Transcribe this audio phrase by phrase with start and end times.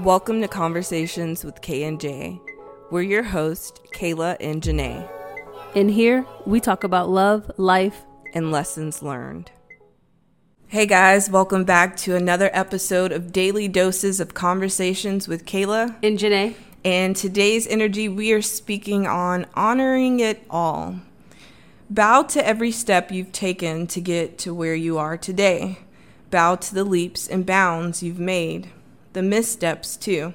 [0.00, 2.40] Welcome to Conversations with K and J.
[2.90, 5.08] We're your hosts, Kayla and Janae,
[5.76, 8.02] In here, we talk about love, life,
[8.32, 9.52] and lessons learned.
[10.66, 15.94] Hey guys, welcome back to another episode of Daily Doses of Conversations with Kayla.
[16.02, 16.56] and Janae.
[16.84, 20.96] And today's energy, we are speaking on honoring it all.
[21.88, 25.78] Bow to every step you've taken to get to where you are today.
[26.30, 28.70] Bow to the leaps and bounds you've made,
[29.14, 30.34] the missteps too.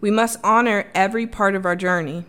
[0.00, 2.24] We must honor every part of our journey.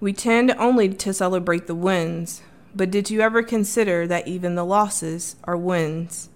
[0.00, 2.42] We tend only to celebrate the wins,
[2.74, 6.28] but did you ever consider that even the losses are wins?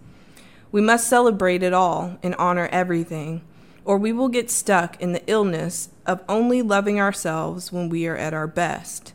[0.72, 3.42] We must celebrate it all and honor everything,
[3.84, 8.16] or we will get stuck in the illness of only loving ourselves when we are
[8.16, 9.12] at our best.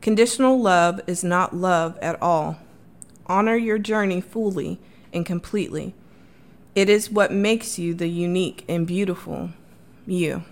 [0.00, 2.58] Conditional love is not love at all.
[3.26, 4.78] Honor your journey fully
[5.12, 5.94] and completely.
[6.76, 9.48] It is what makes you the unique and beautiful
[10.06, 10.44] you.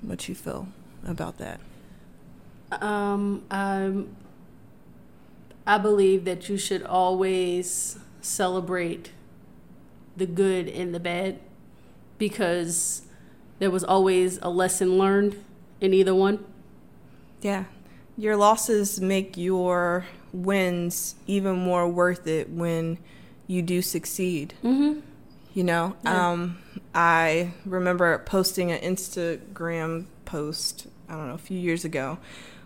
[0.00, 0.68] What you feel
[1.06, 1.60] about that?
[2.72, 4.16] Um, um,
[5.66, 9.12] I believe that you should always celebrate
[10.16, 11.38] the good and the bad
[12.16, 13.02] because
[13.58, 15.44] there was always a lesson learned
[15.82, 16.42] in either one.
[17.42, 17.64] Yeah.
[18.16, 22.96] Your losses make your wins even more worth it when
[23.46, 24.54] you do succeed.
[24.62, 25.00] Mm-hmm.
[25.54, 26.30] You know, Yeah.
[26.30, 26.58] um,
[26.94, 32.18] I remember posting an Instagram post, I don't know, a few years ago,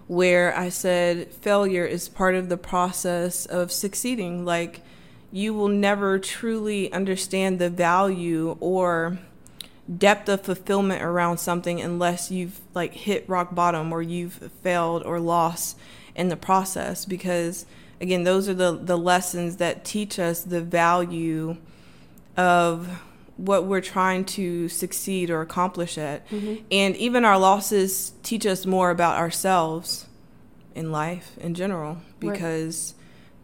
[0.08, 4.44] where I said failure is part of the process of succeeding.
[4.44, 4.82] Like,
[5.30, 9.18] you will never truly understand the value or
[9.98, 15.18] depth of fulfillment around something unless you've like hit rock bottom or you've failed or
[15.20, 15.76] lost
[16.14, 17.66] in the process because
[18.00, 21.56] again those are the the lessons that teach us the value
[22.36, 23.00] of
[23.36, 26.62] what we're trying to succeed or accomplish at mm-hmm.
[26.70, 30.06] and even our losses teach us more about ourselves
[30.74, 32.32] in life in general Right.
[32.32, 32.94] because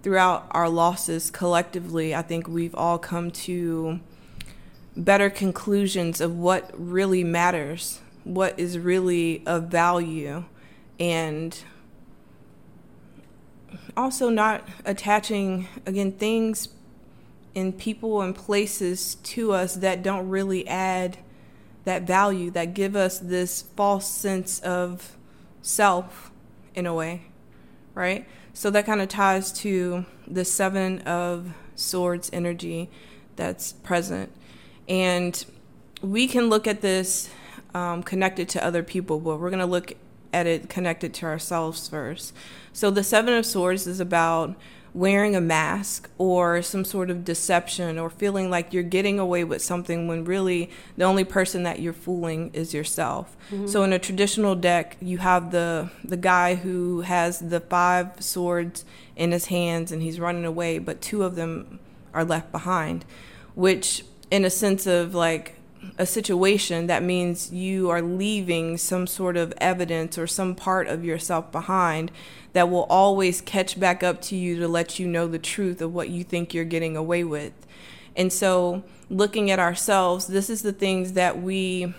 [0.02, 4.00] throughout our losses collectively i think we've all come to
[4.96, 10.44] better conclusions of what really matters, what is really of value,
[10.98, 11.58] and
[13.96, 16.68] also not attaching, again, things
[17.54, 21.18] and people and places to us that don't really add
[21.84, 25.16] that value, that give us this false sense of
[25.62, 26.30] self
[26.74, 27.22] in a way,
[27.94, 28.26] right?
[28.52, 32.90] So that kind of ties to the Seven of Swords energy
[33.36, 34.32] that's present.
[34.88, 35.44] And
[36.02, 37.30] we can look at this
[37.74, 39.94] um, connected to other people, but we're going to look
[40.36, 42.34] at it connected to ourselves first.
[42.72, 44.54] So the Seven of Swords is about
[44.92, 49.62] wearing a mask or some sort of deception or feeling like you're getting away with
[49.62, 53.36] something when really the only person that you're fooling is yourself.
[53.50, 53.66] Mm-hmm.
[53.66, 58.84] So in a traditional deck, you have the the guy who has the five swords
[59.16, 61.78] in his hands and he's running away, but two of them
[62.12, 63.04] are left behind,
[63.54, 65.55] which in a sense of like
[65.98, 71.04] a situation that means you are leaving some sort of evidence or some part of
[71.04, 72.10] yourself behind
[72.52, 75.92] that will always catch back up to you to let you know the truth of
[75.92, 77.52] what you think you're getting away with.
[78.16, 81.94] And so, looking at ourselves, this is the things that we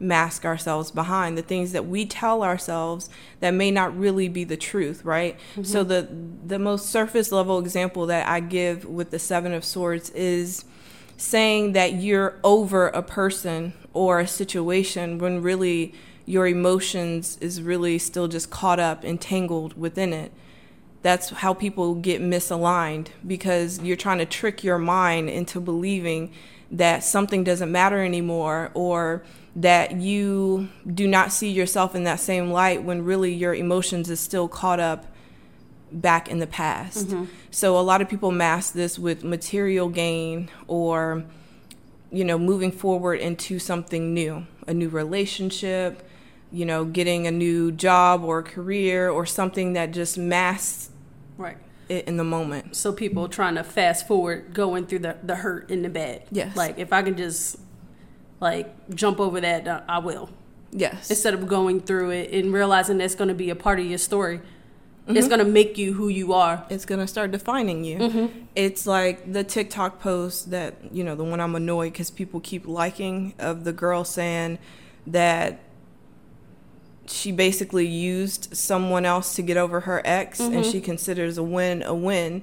[0.00, 4.56] mask ourselves behind the things that we tell ourselves that may not really be the
[4.56, 5.62] truth right mm-hmm.
[5.62, 6.08] so the
[6.46, 10.64] the most surface level example that i give with the seven of swords is
[11.20, 15.92] saying that you're over a person or a situation when really
[16.24, 20.32] your emotions is really still just caught up and tangled within it.
[21.02, 26.32] That's how people get misaligned because you're trying to trick your mind into believing
[26.70, 29.22] that something doesn't matter anymore or
[29.56, 34.20] that you do not see yourself in that same light when really your emotions is
[34.20, 35.06] still caught up
[35.92, 37.14] back in the past.
[37.50, 41.24] So a lot of people mask this with material gain or
[42.12, 46.02] you know moving forward into something new, a new relationship,
[46.52, 50.90] you know, getting a new job or career or something that just masks
[51.38, 51.56] Right.
[51.88, 52.76] it in the moment.
[52.76, 56.22] So people trying to fast forward going through the, the hurt in the bad.
[56.30, 56.56] Yes.
[56.56, 57.56] Like if I can just
[58.40, 60.30] like jump over that, uh, I will.
[60.72, 61.10] Yes.
[61.10, 63.98] Instead of going through it and realizing that's going to be a part of your
[63.98, 64.40] story.
[65.06, 65.28] It's Mm-hmm.
[65.28, 66.64] going to make you who you are.
[66.70, 68.30] it's gonna start defining you.
[68.54, 72.66] It's like the TikTok post that you know the one I'm annoyed because people keep
[72.68, 74.58] liking of the girl saying
[75.06, 75.58] that
[77.06, 81.82] she basically used someone else to get over her ex and she considers a win
[81.82, 82.42] a win.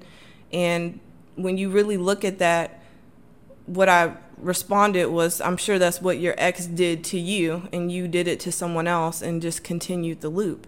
[0.51, 0.99] And
[1.35, 2.81] when you really look at that,
[3.65, 8.07] what I responded was, I'm sure that's what your ex did to you, and you
[8.07, 10.67] did it to someone else and just continued the loop.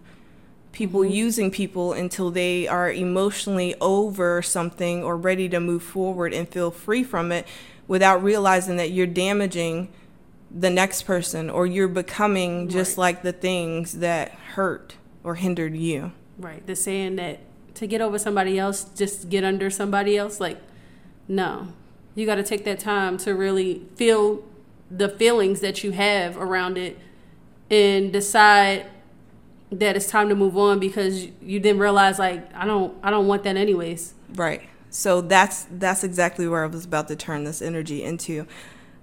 [0.72, 1.14] People mm-hmm.
[1.14, 6.72] using people until they are emotionally over something or ready to move forward and feel
[6.72, 7.48] free from it
[7.88, 9.90] without realizing that you're damaging
[10.52, 13.02] the next person or you're becoming just right.
[13.02, 16.12] like the things that hurt or hindered you.
[16.38, 16.66] Right.
[16.66, 17.40] The saying that
[17.76, 20.40] to get over somebody else, just get under somebody else.
[20.40, 20.60] Like,
[21.28, 21.70] no.
[22.16, 24.44] You got to take that time to really feel
[24.90, 26.98] the feelings that you have around it
[27.70, 28.88] and decide
[29.72, 33.28] that it's time to move on because you didn't realize like I don't I don't
[33.28, 34.14] want that anyways.
[34.36, 34.64] Right.
[34.90, 38.48] So that's that's exactly where I was about to turn this energy into.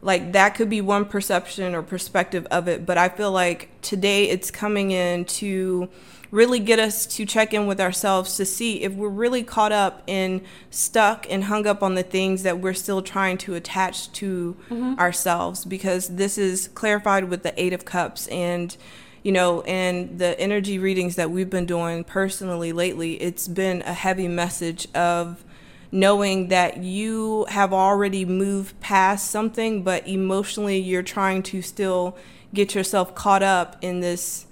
[0.03, 4.29] Like that could be one perception or perspective of it, but I feel like today
[4.29, 5.89] it's coming in to
[6.31, 10.03] really get us to check in with ourselves to see if we're really caught up
[10.09, 14.57] and stuck and hung up on the things that we're still trying to attach to
[14.69, 14.99] mm-hmm.
[14.99, 18.77] ourselves because this is clarified with the 8 of cups and
[19.26, 23.93] you know, and the energy readings that we've been doing personally lately, it's been a
[23.93, 25.44] heavy message of
[25.90, 32.17] knowing that you have already moved past something, but emotionally you're trying to still
[32.55, 34.46] get yourself caught up in this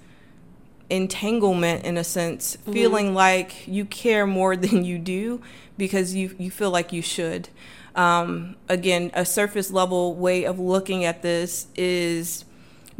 [0.89, 2.73] entanglement in a sense, mm-hmm.
[2.73, 5.41] feeling like you care more than you do
[5.77, 7.47] because you you feel like you should.
[7.95, 12.43] Um, again, a surface level way of looking at this is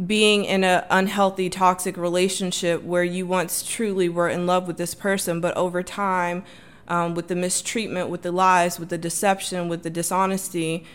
[0.04, 4.94] being in an unhealthy, toxic relationship where you once truly were in love with this
[4.94, 6.44] person, but over time,
[6.88, 10.86] um, with the mistreatment, with the lies, with the deception, with the dishonesty,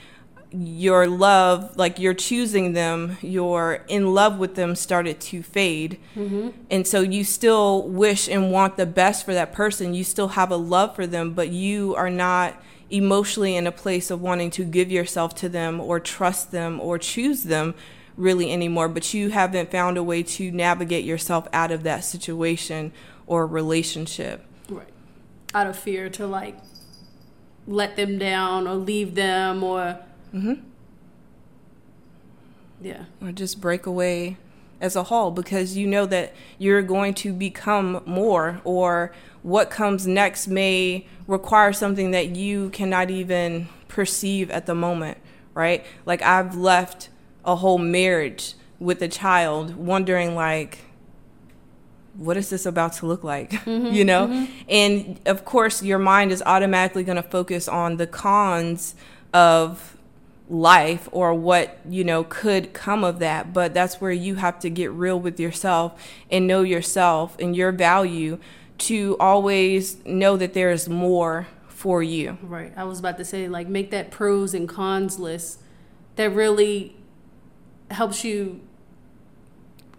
[0.53, 5.99] your love, like you're choosing them, you're in love with them, started to fade.
[6.17, 6.51] Mm-hmm.
[6.71, 9.95] And so you still wish and want the best for that person.
[9.95, 12.61] You still have a love for them, but you are not
[12.91, 16.99] emotionally in a place of wanting to give yourself to them or trust them or
[16.99, 17.75] choose them
[18.21, 18.89] really anymore.
[18.89, 22.93] But you haven't found a way to navigate yourself out of that situation
[23.27, 24.89] or relationship Right.
[25.55, 26.59] out of fear to like
[27.67, 29.99] let them down or leave them or
[30.35, 30.55] mm-hmm.
[32.81, 34.37] yeah or just break away
[34.81, 39.13] as a whole because you know that you're going to become more or
[39.43, 45.19] what comes next may require something that you cannot even perceive at the moment
[45.55, 47.10] right like i've left
[47.45, 50.79] a whole marriage with a child wondering like
[52.17, 53.53] what is this about to look like?
[53.71, 54.27] Mm-hmm, you know?
[54.27, 54.53] mm-hmm.
[54.69, 58.95] and of course your mind is automatically going to focus on the cons
[59.33, 59.97] of
[60.49, 63.53] life or what you know could come of that.
[63.53, 67.73] But that's where you have to get real with yourself and know yourself and your
[67.73, 68.39] value
[68.79, 72.39] to always know that there is more for you.
[72.43, 72.73] Right.
[72.77, 75.61] I was about to say like make that pros and cons list
[76.17, 76.97] that really
[77.91, 78.61] helps you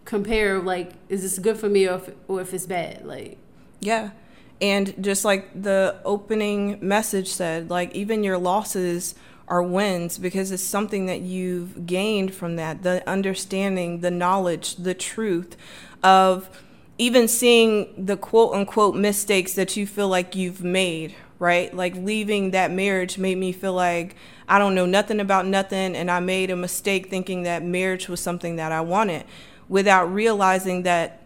[0.06, 3.06] compare like is this good for me or if, or if it's bad?
[3.06, 3.38] Like
[3.80, 4.12] yeah.
[4.60, 9.16] And just like the opening message said like even your losses
[9.48, 12.84] are wins because it's something that you've gained from that.
[12.84, 15.58] The understanding the knowledge the truth
[16.04, 16.50] of
[16.98, 21.74] even seeing the quote unquote mistakes that you feel like you've made right?
[21.76, 24.16] Like leaving that marriage made me feel like
[24.48, 28.20] i don't know nothing about nothing and i made a mistake thinking that marriage was
[28.20, 29.24] something that i wanted
[29.70, 31.22] without realizing that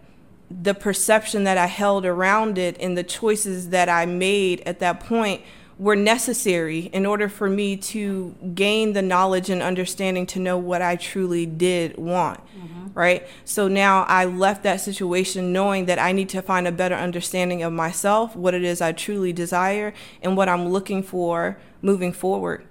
[0.49, 4.99] the perception that I held around it and the choices that I made at that
[4.99, 5.41] point
[5.77, 10.81] were necessary in order for me to gain the knowledge and understanding to know what
[10.81, 12.39] I truly did want.
[12.57, 12.87] Mm-hmm.
[12.93, 13.27] Right.
[13.43, 17.61] So now I left that situation knowing that I need to find a better understanding
[17.61, 22.65] of myself, what it is I truly desire, and what I'm looking for moving forward.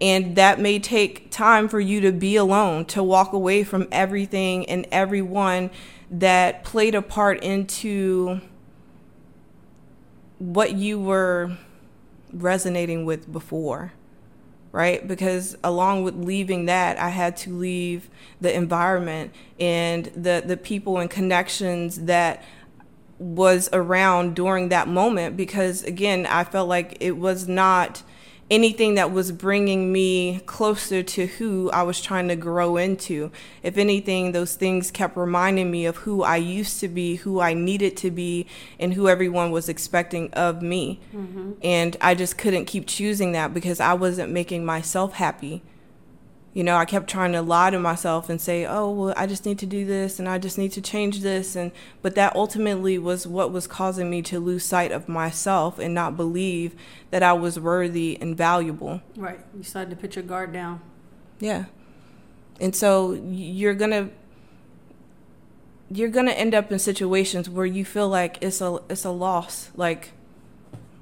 [0.00, 4.64] And that may take time for you to be alone, to walk away from everything
[4.70, 5.70] and everyone
[6.08, 8.40] that played a part into
[10.38, 11.58] what you were
[12.32, 13.92] resonating with before,
[14.72, 15.06] right?
[15.06, 20.98] Because along with leaving that, I had to leave the environment and the, the people
[20.98, 22.42] and connections that
[23.18, 28.02] was around during that moment because again i felt like it was not
[28.50, 33.30] anything that was bringing me closer to who I was trying to grow into.
[33.62, 37.54] If anything, those things kept reminding me of who I used to be, who I
[37.54, 38.46] needed to be,
[38.78, 41.00] and who everyone was expecting of me.
[41.14, 41.52] Mm-hmm.
[41.62, 45.62] And I just couldn't keep choosing that because I wasn't making myself happy
[46.58, 49.46] you know, I kept trying to lie to myself and say, "Oh, well, I just
[49.46, 51.70] need to do this and I just need to change this." And
[52.02, 56.16] but that ultimately was what was causing me to lose sight of myself and not
[56.16, 56.74] believe
[57.12, 59.02] that I was worthy and valuable.
[59.16, 59.38] Right.
[59.56, 60.80] You started to put your guard down.
[61.38, 61.66] Yeah.
[62.60, 64.10] And so you're going to
[65.92, 69.10] you're going to end up in situations where you feel like it's a it's a
[69.10, 70.10] loss, like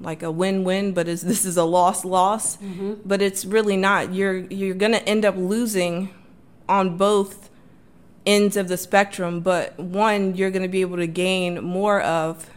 [0.00, 2.56] like a win-win, but is this is a loss-loss.
[2.56, 2.94] Mm-hmm.
[3.04, 4.12] But it's really not.
[4.12, 6.10] You're you're going to end up losing
[6.68, 7.50] on both
[8.24, 12.50] ends of the spectrum, but one you're going to be able to gain more of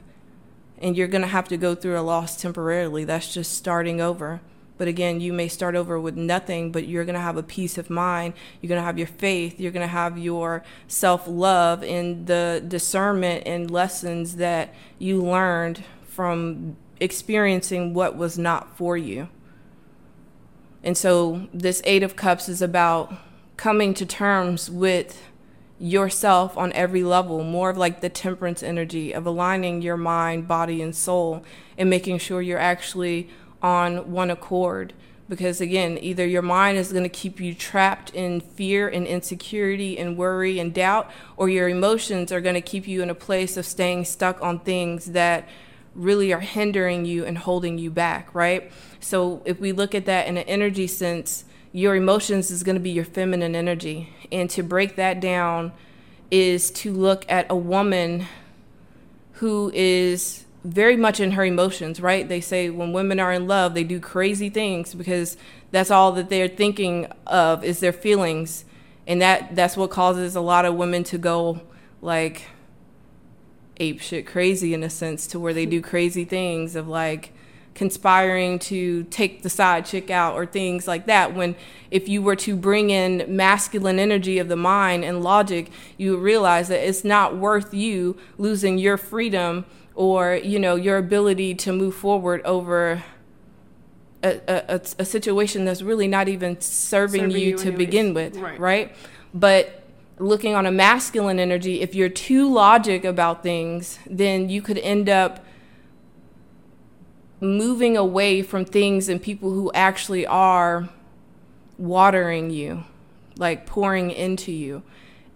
[0.81, 3.03] and you're going to have to go through a loss temporarily.
[3.03, 4.41] That's just starting over.
[4.77, 7.77] But again, you may start over with nothing, but you're going to have a peace
[7.77, 8.33] of mind.
[8.61, 9.59] You're going to have your faith.
[9.59, 15.83] You're going to have your self love and the discernment and lessons that you learned
[16.07, 19.29] from experiencing what was not for you.
[20.83, 23.13] And so, this Eight of Cups is about
[23.57, 25.21] coming to terms with
[25.79, 30.81] yourself on every level, more of like the temperance energy of aligning your mind, body,
[30.81, 31.43] and soul,
[31.77, 33.29] and making sure you're actually
[33.61, 34.93] on one accord
[35.29, 39.97] because again either your mind is going to keep you trapped in fear and insecurity
[39.97, 43.55] and worry and doubt or your emotions are going to keep you in a place
[43.55, 45.47] of staying stuck on things that
[45.95, 50.27] really are hindering you and holding you back right so if we look at that
[50.27, 54.63] in an energy sense your emotions is going to be your feminine energy and to
[54.63, 55.71] break that down
[56.31, 58.25] is to look at a woman
[59.33, 62.27] who is very much in her emotions, right?
[62.27, 65.37] They say when women are in love, they do crazy things because
[65.71, 68.65] that's all that they're thinking of is their feelings.
[69.07, 71.61] And that that's what causes a lot of women to go
[72.01, 72.43] like
[73.79, 77.31] ape shit crazy in a sense to where they do crazy things of like
[77.73, 81.33] conspiring to take the side chick out or things like that.
[81.33, 81.55] When
[81.91, 86.67] if you were to bring in masculine energy of the mind and logic you realize
[86.67, 91.95] that it's not worth you losing your freedom or you know your ability to move
[91.95, 93.03] forward over
[94.23, 98.35] a, a, a situation that's really not even serving, serving you, you, to begin with
[98.37, 98.59] right.
[98.59, 98.95] right?
[99.33, 99.78] But
[100.19, 105.09] looking on a masculine energy if you're too logic about things then you could end
[105.09, 105.45] up
[107.41, 110.89] moving away from things and people who actually are
[111.77, 112.83] watering you
[113.37, 114.83] like pouring into you.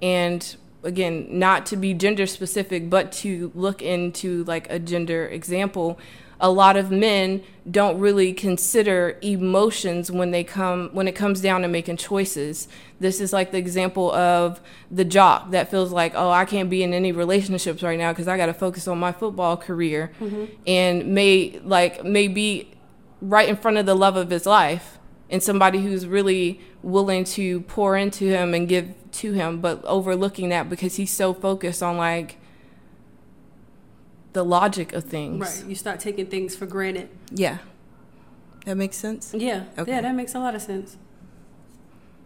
[0.01, 5.97] And again not to be gender specific but to look into like a gender example
[6.43, 11.61] a lot of men don't really consider emotions when they come when it comes down
[11.61, 12.67] to making choices
[12.99, 16.83] this is like the example of the jock that feels like oh i can't be
[16.83, 20.45] in any relationships right now because i got to focus on my football career mm-hmm.
[20.67, 22.69] and may like may be
[23.21, 27.61] right in front of the love of his life and somebody who's really willing to
[27.61, 31.97] pour into him and give to him, but overlooking that because he's so focused on
[31.97, 32.37] like
[34.33, 35.39] the logic of things.
[35.39, 35.69] Right.
[35.69, 37.09] You start taking things for granted.
[37.31, 37.59] Yeah.
[38.65, 39.33] That makes sense?
[39.33, 39.65] Yeah.
[39.77, 39.91] Okay.
[39.91, 40.97] Yeah, that makes a lot of sense.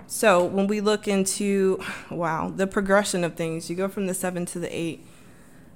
[0.08, 4.46] So when we look into, wow, the progression of things, you go from the seven
[4.48, 5.06] to the eight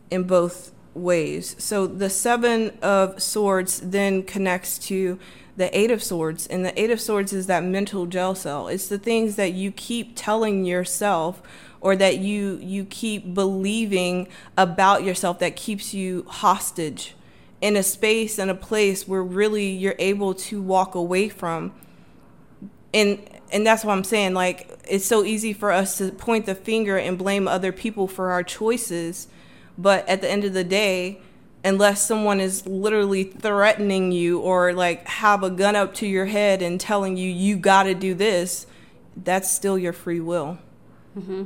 [0.09, 1.55] in both ways.
[1.59, 5.19] So the seven of swords then connects to
[5.57, 6.47] the Eight of Swords.
[6.47, 8.67] And the Eight of Swords is that mental jail cell.
[8.67, 11.41] It's the things that you keep telling yourself
[11.81, 17.15] or that you you keep believing about yourself that keeps you hostage
[17.59, 21.73] in a space and a place where really you're able to walk away from.
[22.93, 23.19] And
[23.51, 24.33] and that's what I'm saying.
[24.33, 28.31] Like it's so easy for us to point the finger and blame other people for
[28.31, 29.27] our choices,
[29.77, 31.19] but at the end of the day,
[31.63, 36.61] unless someone is literally threatening you or like have a gun up to your head
[36.61, 38.65] and telling you you got to do this
[39.15, 40.57] that's still your free will
[41.17, 41.43] mm-hmm.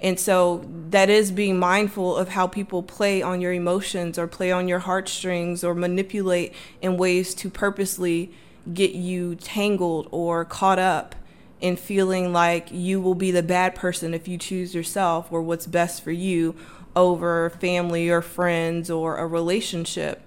[0.00, 4.50] And so that is being mindful of how people play on your emotions or play
[4.50, 8.32] on your heartstrings or manipulate in ways to purposely
[8.72, 11.14] get you tangled or caught up
[11.60, 15.66] in feeling like you will be the bad person if you choose yourself or what's
[15.66, 16.54] best for you
[16.96, 20.22] over family or friends or a relationship.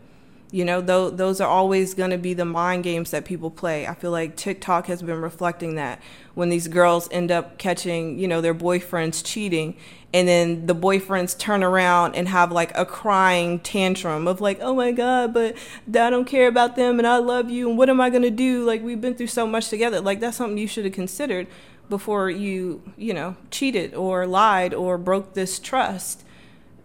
[0.54, 3.88] You know, th- those are always going to be the mind games that people play.
[3.88, 6.00] I feel like TikTok has been reflecting that
[6.36, 9.76] when these girls end up catching, you know, their boyfriends cheating
[10.14, 14.76] and then the boyfriends turn around and have like a crying tantrum of like, "Oh
[14.76, 15.56] my god, but
[15.88, 18.30] I don't care about them and I love you and what am I going to
[18.30, 18.64] do?
[18.64, 21.48] Like we've been through so much together." Like that's something you should have considered
[21.90, 26.24] before you, you know, cheated or lied or broke this trust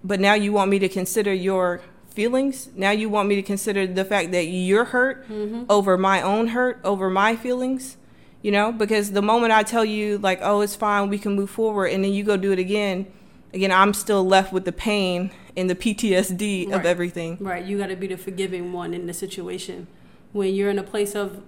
[0.04, 1.80] but now you want me to consider your
[2.18, 2.68] feelings.
[2.74, 5.66] Now you want me to consider the fact that you're hurt mm-hmm.
[5.68, 7.96] over my own hurt, over my feelings.
[8.42, 11.50] You know, because the moment I tell you like, "Oh, it's fine, we can move
[11.50, 13.06] forward," and then you go do it again,
[13.54, 16.74] again, I'm still left with the pain and the PTSD right.
[16.74, 17.36] of everything.
[17.40, 17.64] Right.
[17.64, 19.86] You got to be the forgiving one in the situation.
[20.32, 21.42] When you're in a place of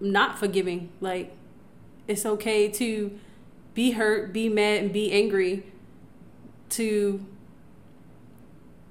[0.00, 1.32] not forgiving, like
[2.08, 3.16] It's okay to
[3.74, 5.62] be hurt, be mad, and be angry
[6.70, 7.24] to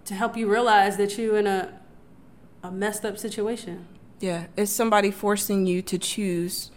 [0.10, 1.72] to help you realize that you're in a
[2.64, 3.88] a messed up situation.
[4.20, 6.72] Yeah, it's somebody forcing you to choose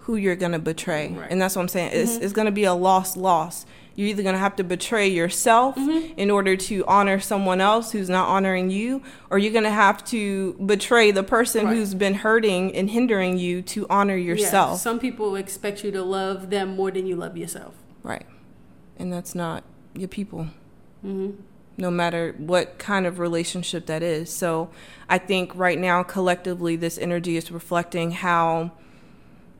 [0.00, 1.08] who you're going to betray.
[1.08, 1.30] Right.
[1.30, 1.90] And that's what I'm saying.
[1.94, 2.24] It's, mm-hmm.
[2.24, 3.64] it's going to be a lost loss.
[3.96, 6.12] You're either going to have to betray yourself mm-hmm.
[6.18, 10.04] in order to honor someone else who's not honoring you, or you're going to have
[10.06, 11.74] to betray the person right.
[11.74, 14.72] who's been hurting and hindering you to honor yourself.
[14.72, 14.76] Yeah.
[14.76, 17.74] Some people expect you to love them more than you love yourself.
[18.02, 18.26] Right.
[18.98, 19.64] And that's not
[19.94, 20.48] your people.
[21.04, 21.40] Mm-hmm
[21.76, 24.30] no matter what kind of relationship that is.
[24.30, 24.70] So
[25.08, 28.72] I think right now, collectively, this energy is reflecting how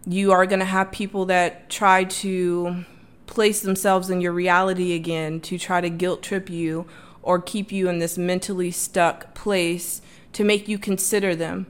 [0.07, 2.85] you are going to have people that try to
[3.27, 6.87] place themselves in your reality again to try to guilt trip you
[7.23, 10.03] or keep you in this mentally stuck place
[10.33, 11.67] to make you consider them.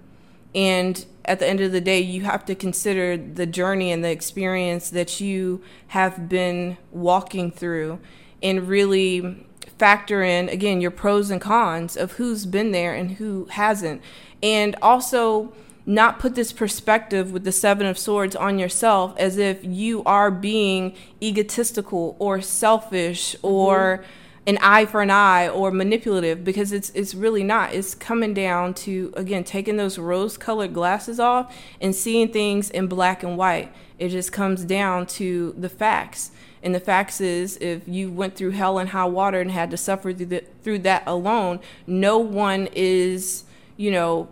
[0.54, 4.10] And at the end of the day, you have to consider the journey and the
[4.10, 7.98] experience that you have been walking through
[8.42, 9.46] and really
[9.78, 14.02] factor in again your pros and cons of who's been there and who hasn't.
[14.42, 15.52] And also
[15.86, 20.30] not put this perspective with the seven of swords on yourself as if you are
[20.30, 23.46] being egotistical or selfish mm-hmm.
[23.46, 24.04] or
[24.46, 27.72] an eye for an eye or manipulative because it's it's really not.
[27.72, 32.86] It's coming down to again taking those rose colored glasses off and seeing things in
[32.86, 33.72] black and white.
[33.98, 36.30] It just comes down to the facts
[36.64, 39.76] and the facts is, if you went through hell and high water and had to
[39.76, 43.44] suffer through, the, through that alone, no one is,
[43.76, 44.28] you know,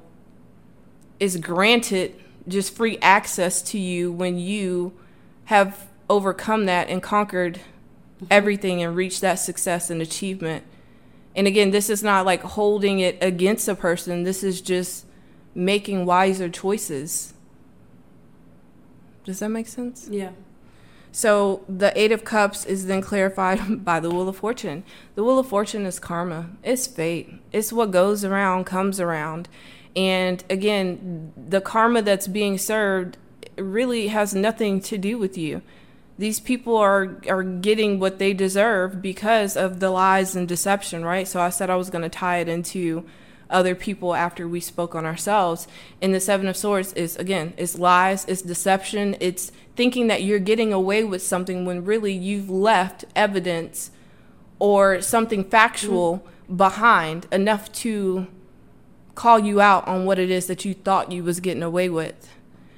[1.21, 4.93] is granted just free access to you when you
[5.45, 8.27] have overcome that and conquered mm-hmm.
[8.31, 10.65] everything and reached that success and achievement.
[11.37, 14.23] And again, this is not like holding it against a person.
[14.23, 15.05] This is just
[15.55, 17.35] making wiser choices.
[19.25, 20.09] Does that make sense?
[20.11, 20.31] Yeah.
[21.13, 24.83] So the Eight of Cups is then clarified by the Wheel of Fortune.
[25.15, 29.49] The Wheel of Fortune is karma, it's fate, it's what goes around comes around.
[29.95, 33.19] And again, the karma that's being served
[33.59, 35.61] really has nothing to do with you.
[36.19, 41.29] These people are, are getting what they deserve because of the lies and deception, right?
[41.29, 43.05] So I said I was going to tie it into
[43.53, 45.69] other people after we spoke on ourselves.
[46.01, 50.39] And the Seven of Swords is, again, it's lies, it's deception, it's thinking that you're
[50.39, 53.91] getting away with something when really you've left evidence
[54.59, 56.57] or something factual mm-hmm.
[56.57, 58.27] behind enough to
[59.15, 62.29] call you out on what it is that you thought you was getting away with.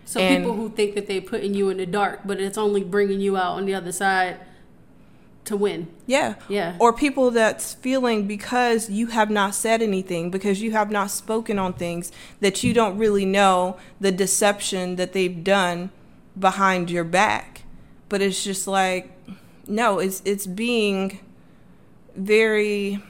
[0.04, 2.84] So and people who think that they're putting you in the dark, but it's only
[2.84, 4.38] bringing you out on the other side
[5.44, 5.88] to win.
[6.06, 6.34] Yeah.
[6.48, 6.76] Yeah.
[6.78, 11.58] Or people that's feeling because you have not said anything, because you have not spoken
[11.58, 15.90] on things that you don't really know the deception that they've done
[16.38, 17.62] behind your back.
[18.08, 19.10] But it's just like
[19.66, 21.20] no, it's it's being
[22.16, 23.02] very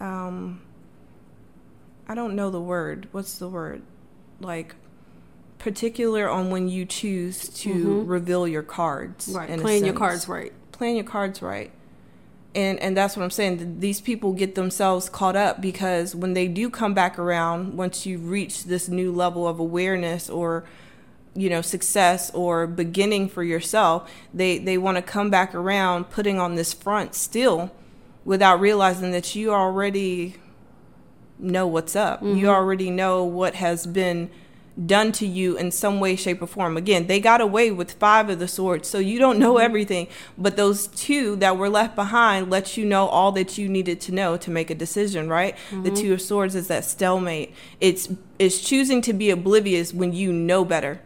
[0.00, 0.60] um
[2.08, 3.08] I don't know the word.
[3.12, 3.82] What's the word?
[4.40, 4.74] Like
[5.58, 8.06] particular on when you choose to mm-hmm.
[8.06, 9.28] reveal your cards.
[9.28, 9.58] Right.
[9.60, 10.52] Playing your cards right.
[10.76, 11.70] Playing your cards right.
[12.54, 13.80] And and that's what I'm saying.
[13.80, 18.18] These people get themselves caught up because when they do come back around, once you
[18.18, 20.64] reach this new level of awareness or
[21.36, 26.38] you know success or beginning for yourself they they want to come back around putting
[26.38, 27.70] on this front still
[28.24, 30.36] without realizing that you already
[31.38, 32.38] know what's up mm-hmm.
[32.38, 34.30] you already know what has been
[34.84, 36.76] done to you in some way shape or form.
[36.76, 40.08] Again they got away with five of the swords so you don't know everything.
[40.36, 44.12] But those two that were left behind let you know all that you needed to
[44.12, 45.56] know to make a decision right?
[45.70, 45.82] Mm-hmm.
[45.82, 47.54] the two of swords is that stalemate.
[47.80, 48.08] It's
[48.38, 51.00] it's choosing to be oblivious when you know better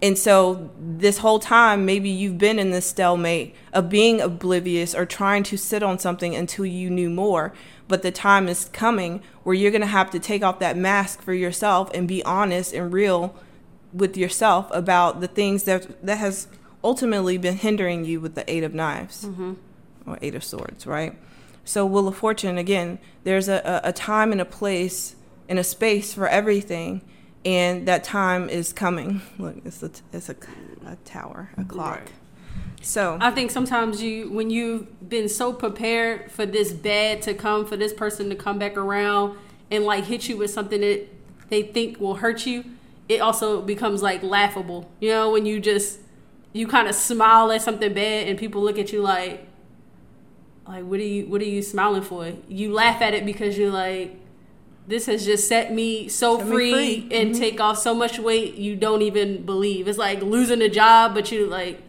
[0.00, 5.04] and so this whole time, maybe you've been in this stalemate of being oblivious or
[5.04, 7.52] trying to sit on something until you knew more.
[7.88, 11.22] But the time is coming where you're going to have to take off that mask
[11.22, 13.34] for yourself and be honest and real
[13.92, 16.46] with yourself about the things that that has
[16.84, 19.54] ultimately been hindering you with the eight of knives mm-hmm.
[20.06, 21.18] or eight of swords, right?
[21.64, 25.16] So Wheel of Fortune again, there's a, a time and a place
[25.48, 27.00] and a space for everything
[27.44, 29.22] and that time is coming.
[29.38, 30.36] Look, it's a it's a,
[30.86, 32.00] a tower, a clock.
[32.00, 32.10] Right.
[32.80, 37.66] So I think sometimes you, when you've been so prepared for this bad to come,
[37.66, 39.36] for this person to come back around
[39.70, 41.08] and like hit you with something that
[41.48, 42.64] they think will hurt you,
[43.08, 44.90] it also becomes like laughable.
[45.00, 45.98] You know, when you just
[46.52, 49.46] you kind of smile at something bad and people look at you like,
[50.66, 52.32] like what are you what are you smiling for?
[52.48, 54.16] You laugh at it because you're like
[54.88, 57.08] this has just set me so Set me free, free.
[57.12, 57.38] and Mhm.
[57.38, 59.86] take off so much weight you don't even believe.
[59.86, 61.82] It's like losing a job, but you like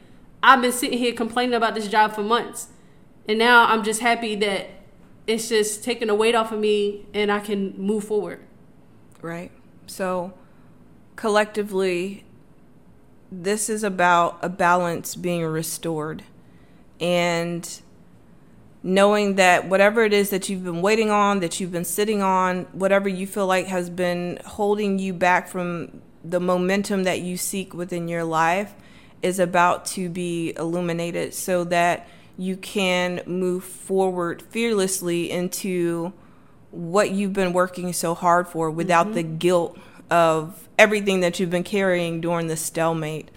[0.43, 2.67] I've been sitting here complaining about this job for months.
[3.27, 4.67] And now I'm just happy that
[5.27, 8.39] it's just taking a weight off of me and I can move forward.
[9.21, 9.51] right?
[9.87, 10.33] So,
[11.17, 12.23] collectively,
[13.31, 16.23] this is about a balance being restored
[17.01, 17.81] and
[18.81, 22.63] knowing that whatever it is that you've been waiting on, that you've been sitting on,
[22.71, 27.73] whatever you feel like has been holding you back from the momentum that you seek
[27.73, 28.73] within your life
[29.21, 36.13] is about to be illuminated so that you can move forward fearlessly into
[36.71, 39.15] what you've been working so hard for without mm-hmm.
[39.15, 39.77] the guilt
[40.09, 43.29] of everything that you've been carrying during the stalemate.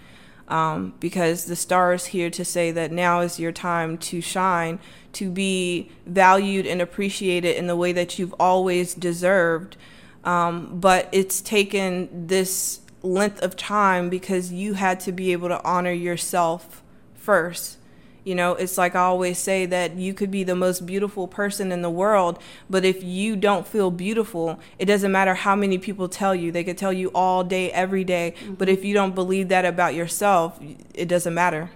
[0.49, 4.79] Um, because the star is here to say that now is your time to shine,
[5.13, 9.77] to be valued and appreciated in the way that you've always deserved.
[10.23, 15.63] Um, but it's taken this length of time because you had to be able to
[15.63, 16.83] honor yourself
[17.15, 17.77] first.
[18.23, 21.71] You know, it's like I always say that you could be the most beautiful person
[21.73, 26.07] in the world, but if you don't feel beautiful, it doesn't matter how many people
[26.07, 26.51] tell you.
[26.51, 29.93] They could tell you all day, every day, but if you don't believe that about
[29.93, 30.57] yourself,
[30.93, 31.71] it doesn't matter.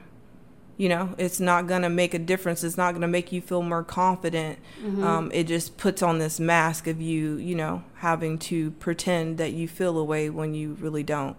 [0.78, 2.64] You know, it's not going to make a difference.
[2.64, 4.60] It's not going to make you feel more confident.
[5.04, 9.54] Um, it just puts on this mask of you, you know, having to pretend that
[9.54, 11.36] you feel a way when you really don't.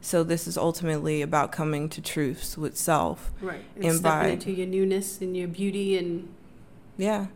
[0.00, 3.30] So this is ultimately about coming to truths with self.
[3.40, 3.64] Right.
[3.76, 6.28] And, And stepping by- into your newness and your beauty and
[6.96, 7.26] Yeah.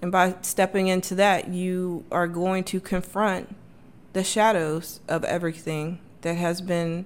[0.00, 3.56] And by stepping into that, you are going to confront
[4.12, 7.04] the shadows of everything that has been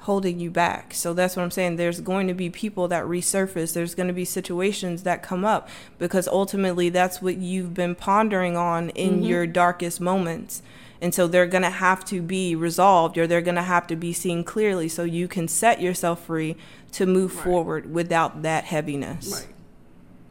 [0.00, 0.94] holding you back.
[0.94, 1.76] So that's what I'm saying.
[1.76, 3.72] There's going to be people that resurface.
[3.72, 8.56] There's going to be situations that come up because ultimately that's what you've been pondering
[8.56, 9.22] on in mm-hmm.
[9.22, 10.60] your darkest moments.
[11.02, 13.96] And so they're going to have to be resolved or they're going to have to
[13.96, 16.56] be seen clearly so you can set yourself free
[16.92, 17.44] to move Right.
[17.44, 19.32] forward without that heaviness.
[19.32, 19.54] Right.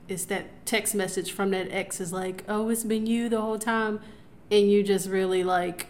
[0.07, 3.59] It's that text message from that ex is like, oh, it's been you the whole
[3.59, 3.99] time.
[4.49, 5.87] And you just really like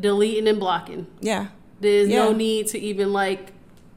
[0.00, 1.06] deleting and blocking.
[1.20, 1.48] Yeah.
[1.80, 3.52] There's no need to even like,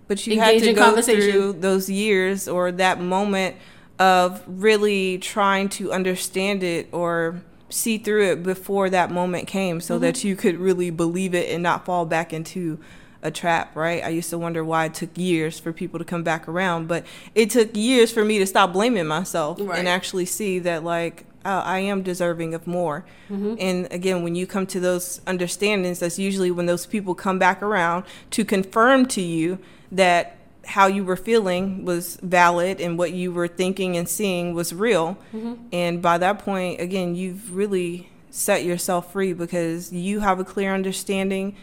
[0.10, 3.56] But you had to go through those years or that moment
[3.98, 10.00] of really trying to understand it or see through it before that moment came so
[10.00, 10.28] that mm-hmm.
[10.28, 12.80] you could really believe it and not fall back into
[13.22, 14.04] a trap, right?
[14.04, 17.06] I used to wonder why it took years for people to come back around, but
[17.36, 19.80] it took years for me to stop blaming myself Right.
[19.80, 23.06] and actually see that like oh, I am deserving of more.
[23.30, 23.56] Mm-hmm.
[23.60, 27.62] And again, when you come to those understandings, that's usually when those people come back
[27.62, 29.60] around to confirm to you
[29.92, 30.39] that
[30.70, 35.18] how you were feeling was valid and what you were thinking and seeing was real.
[35.34, 35.56] Mm-hmm.
[35.74, 40.76] And by that point, again, you've really set yourself free because you have a clear
[40.76, 41.56] understanding.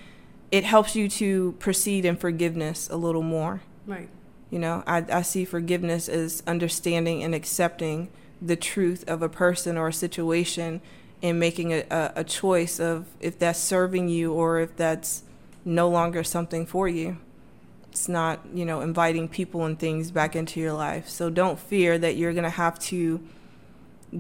[0.51, 3.63] It helps you to proceed in forgiveness a little more.
[3.87, 4.09] right.
[4.51, 8.09] You know, I, I see forgiveness as understanding and accepting
[8.41, 10.81] the truth of a person or a situation
[11.23, 15.23] and making a, a, a choice of if that's serving you or if that's
[15.65, 17.19] no longer something for you.
[17.97, 21.09] It's not, you know, inviting people and things back into your life.
[21.09, 23.23] So don't fear that you're going to have to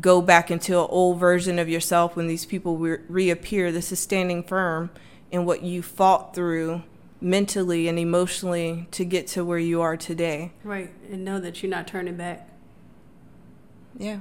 [0.00, 3.70] go back into an old version of yourself when these people re- reappear.
[3.70, 4.88] This is standing firm
[5.30, 6.84] in what you fought through
[7.20, 10.52] mentally and emotionally to get to where you are today.
[10.64, 10.90] Right.
[11.10, 12.48] And know that you're not turning back.
[13.98, 14.20] Yeah.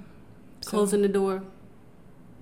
[0.60, 1.44] So Closing the door.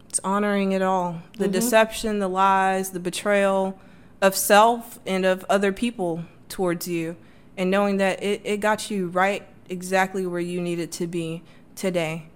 [0.09, 1.51] it's honoring it all the Mhm.
[1.51, 3.79] deception, the lies, the betrayal
[4.19, 6.23] of self and of other people
[6.53, 7.17] towards you,
[7.57, 11.41] and knowing that it, it got you right exactly where you needed to be
[11.75, 12.27] today.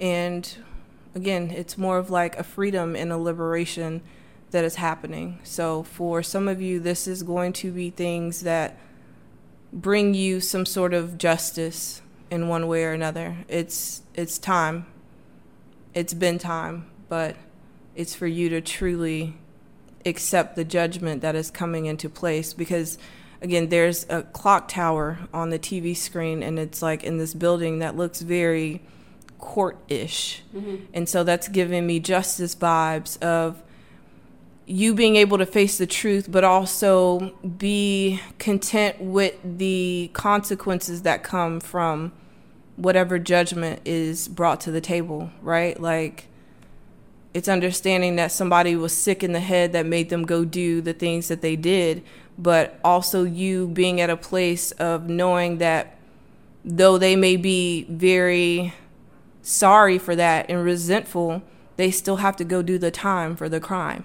[0.00, 0.48] And
[1.14, 4.00] again, it's more of like a freedom and a liberation
[4.52, 5.40] that is happening.
[5.42, 8.78] So for some of you, this is going to be things that
[9.72, 12.00] bring you some sort of justice
[12.30, 13.38] in one way or another.
[13.48, 14.86] It's it's time.
[15.94, 17.36] It's been time, but
[17.96, 19.36] it's for you to truly
[20.06, 22.98] accept the judgment that is coming into place because
[23.42, 27.80] again there's a clock tower on the TV screen and it's like in this building
[27.80, 28.80] that looks very
[29.38, 30.42] court-ish.
[30.54, 30.76] Mm-hmm.
[30.94, 33.62] And so that's giving me justice vibes of
[34.64, 41.24] you being able to face the truth, but also be content with the consequences that
[41.24, 42.12] come from
[42.76, 45.78] whatever judgment is brought to the table, right?
[45.80, 46.28] Like,
[47.34, 50.92] it's understanding that somebody was sick in the head that made them go do the
[50.92, 52.02] things that they did,
[52.38, 55.98] but also you being at a place of knowing that
[56.64, 58.72] though they may be very
[59.42, 61.42] sorry for that and resentful,
[61.76, 64.04] they still have to go do the time for the crime.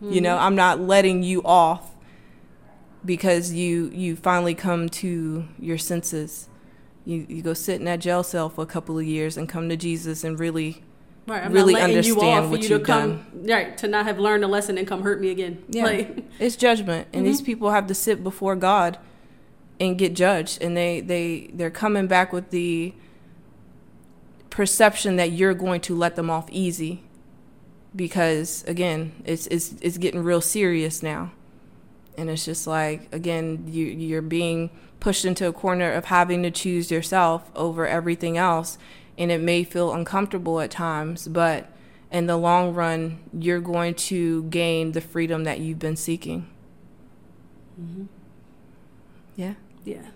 [0.00, 0.12] Mm-hmm.
[0.12, 1.94] You know, I'm not letting you off
[3.04, 6.48] because you you finally come to your senses.
[7.04, 9.68] You you go sit in that jail cell for a couple of years and come
[9.68, 10.82] to Jesus and really
[11.28, 13.46] Right, I'm really not letting understand you off what for you come, done.
[13.46, 15.62] Right, to not have learned a lesson and come hurt me again.
[15.68, 17.46] Yeah, Like, it's judgment, and these Mhm.
[17.46, 18.98] people have to sit before God
[19.78, 22.94] and get judged, and they they they're coming back with the
[24.50, 27.02] perception that you're going to let them off easy,
[27.94, 31.32] because again, it's it's it's getting real serious now,
[32.16, 36.50] and it's just like again, you you're being pushed into a corner of having to
[36.50, 38.78] choose yourself over everything else,
[39.18, 41.70] and it may feel uncomfortable at times, but
[42.10, 46.48] in the long run, you're going to gain the freedom that you've been seeking.
[47.78, 48.04] Mm-hmm.
[49.36, 49.54] Yeah.
[49.84, 50.06] yeah.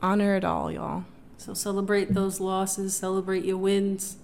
[0.00, 1.04] Honor it all, y'all.
[1.36, 4.16] So celebrate those losses, celebrate your wins,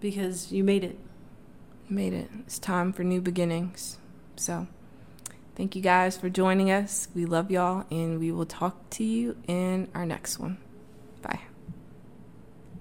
[0.00, 0.98] because you made it.
[1.88, 2.30] Made it.
[2.40, 3.98] It's time for new beginnings.
[4.36, 4.66] So,
[5.54, 7.08] thank you guys for joining us.
[7.14, 10.56] We love y'all, and we will talk to you in our next one.